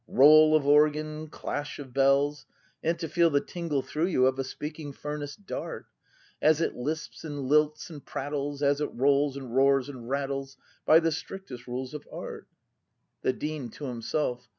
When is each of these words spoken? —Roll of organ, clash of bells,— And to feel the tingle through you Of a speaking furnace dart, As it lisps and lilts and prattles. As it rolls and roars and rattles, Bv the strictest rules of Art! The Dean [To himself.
—Roll 0.23 0.55
of 0.55 0.65
organ, 0.65 1.27
clash 1.27 1.77
of 1.77 1.93
bells,— 1.93 2.47
And 2.83 2.97
to 2.97 3.07
feel 3.07 3.29
the 3.29 3.39
tingle 3.39 3.83
through 3.83 4.07
you 4.07 4.25
Of 4.25 4.39
a 4.39 4.43
speaking 4.43 4.93
furnace 4.93 5.35
dart, 5.35 5.85
As 6.41 6.59
it 6.59 6.75
lisps 6.75 7.23
and 7.23 7.41
lilts 7.43 7.91
and 7.91 8.03
prattles. 8.03 8.63
As 8.63 8.81
it 8.81 8.89
rolls 8.95 9.37
and 9.37 9.55
roars 9.55 9.89
and 9.89 10.09
rattles, 10.09 10.57
Bv 10.87 11.03
the 11.03 11.11
strictest 11.11 11.67
rules 11.67 11.93
of 11.93 12.07
Art! 12.11 12.47
The 13.21 13.31
Dean 13.31 13.69
[To 13.69 13.85
himself. 13.85 14.49